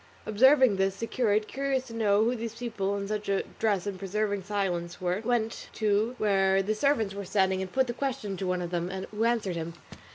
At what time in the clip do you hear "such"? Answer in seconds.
3.07-3.29, 4.41-4.47